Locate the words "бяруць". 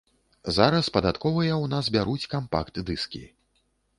1.97-2.29